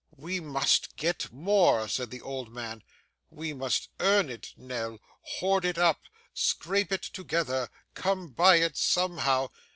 [0.17, 2.81] 'We must get more,' said the old man,
[3.29, 4.97] 'we must earn it, Nell,
[5.37, 6.01] hoard it up,
[6.33, 9.49] scrape it together, come by it somehow.